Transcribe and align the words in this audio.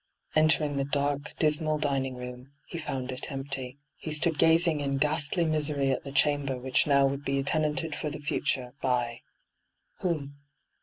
Entering 0.33 0.77
the 0.77 0.83
dark, 0.83 1.35
dismal 1.37 1.77
dining 1.77 2.15
room, 2.15 2.49
he 2.65 2.79
found 2.79 3.11
it 3.11 3.31
empty. 3.31 3.77
He 3.97 4.11
stood 4.11 4.39
gazing 4.39 4.79
in 4.79 4.97
ghastly 4.97 5.45
misery 5.45 5.91
at 5.91 6.03
the 6.03 6.11
chamber 6.11 6.57
which 6.57 6.87
now 6.87 7.05
would 7.05 7.23
be 7.23 7.43
tenanted 7.43 7.95
for 7.95 8.09
the 8.09 8.17
future 8.17 8.73
by— 8.81 9.21
whom? 9.99 10.37